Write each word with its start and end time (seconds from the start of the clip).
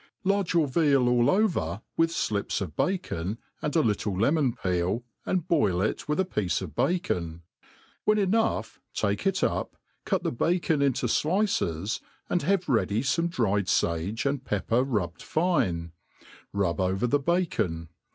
LARp 0.25 0.51
your 0.53 0.65
veal 0.67 1.07
all 1.07 1.29
over 1.29 1.83
with 1.95 2.11
flips 2.11 2.59
of 2.59 2.75
bacons 2.75 3.37
ai^l 3.61 3.75
a 3.75 3.81
little 3.85 4.17
lemon 4.19 4.51
peel, 4.55 5.03
and 5.27 5.47
boil 5.47 5.79
it 5.79 6.07
with 6.09 6.19
a 6.19 6.25
piece 6.25 6.59
of 6.59 6.73
bacon: 6.75 7.43
when 8.03 8.17
enougb| 8.17 8.79
fake 8.95 9.27
it 9.27 9.43
up, 9.43 9.75
cut 10.03 10.23
the 10.23 10.31
bacon 10.31 10.81
into 10.81 11.05
flices, 11.05 12.01
and 12.31 12.41
have 12.41 12.67
ready 12.67 13.03
(ome 13.19 13.27
dried 13.27 13.67
fage 13.67 14.25
and 14.27 14.43
pepper 14.43 14.83
rubbed 14.83 15.21
fipe; 15.21 15.91
fub 16.51 16.79
over 16.79 17.05
the 17.05 17.19
bacon. 17.19 17.89